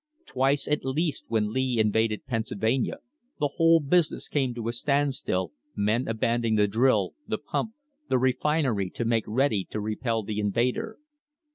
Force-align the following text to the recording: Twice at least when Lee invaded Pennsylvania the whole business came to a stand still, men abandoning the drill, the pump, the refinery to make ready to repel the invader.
Twice 0.25 0.67
at 0.67 0.83
least 0.83 1.25
when 1.27 1.53
Lee 1.53 1.77
invaded 1.77 2.25
Pennsylvania 2.25 2.97
the 3.39 3.49
whole 3.57 3.79
business 3.79 4.27
came 4.27 4.51
to 4.55 4.67
a 4.67 4.73
stand 4.73 5.13
still, 5.13 5.51
men 5.75 6.07
abandoning 6.07 6.55
the 6.55 6.67
drill, 6.67 7.13
the 7.27 7.37
pump, 7.37 7.73
the 8.09 8.17
refinery 8.17 8.89
to 8.89 9.05
make 9.05 9.25
ready 9.27 9.63
to 9.69 9.79
repel 9.79 10.23
the 10.23 10.39
invader. 10.39 10.97